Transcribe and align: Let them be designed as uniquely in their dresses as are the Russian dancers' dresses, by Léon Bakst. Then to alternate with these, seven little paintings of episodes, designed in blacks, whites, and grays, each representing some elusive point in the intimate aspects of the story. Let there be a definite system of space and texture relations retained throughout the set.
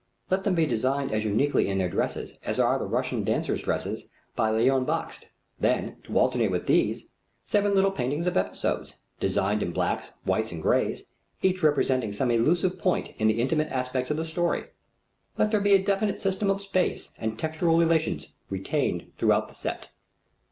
Let 0.31 0.43
them 0.43 0.55
be 0.55 0.65
designed 0.65 1.11
as 1.13 1.25
uniquely 1.25 1.67
in 1.67 1.77
their 1.77 1.87
dresses 1.87 2.39
as 2.43 2.59
are 2.59 2.79
the 2.79 2.85
Russian 2.87 3.23
dancers' 3.23 3.61
dresses, 3.61 4.07
by 4.35 4.51
Léon 4.51 4.83
Bakst. 4.83 5.27
Then 5.59 5.97
to 6.05 6.17
alternate 6.17 6.49
with 6.49 6.65
these, 6.65 7.05
seven 7.43 7.75
little 7.75 7.91
paintings 7.91 8.25
of 8.25 8.35
episodes, 8.35 8.95
designed 9.19 9.61
in 9.61 9.71
blacks, 9.71 10.11
whites, 10.25 10.51
and 10.51 10.59
grays, 10.59 11.03
each 11.43 11.61
representing 11.61 12.11
some 12.13 12.31
elusive 12.31 12.79
point 12.79 13.13
in 13.19 13.27
the 13.27 13.39
intimate 13.39 13.71
aspects 13.71 14.09
of 14.09 14.17
the 14.17 14.25
story. 14.25 14.65
Let 15.37 15.51
there 15.51 15.61
be 15.61 15.73
a 15.73 15.83
definite 15.83 16.19
system 16.19 16.49
of 16.49 16.61
space 16.61 17.11
and 17.19 17.37
texture 17.37 17.67
relations 17.67 18.27
retained 18.49 19.11
throughout 19.19 19.49
the 19.49 19.53
set. 19.53 19.89